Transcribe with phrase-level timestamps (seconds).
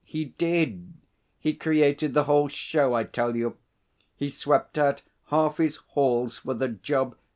[0.03, 0.93] He did!
[1.39, 3.57] He created the whole show, I tell you.
[4.15, 7.15] He swept out half his Halls for the job.